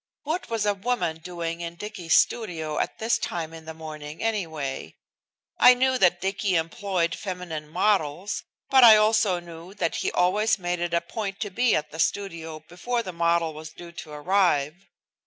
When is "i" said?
5.59-5.75, 8.83-8.97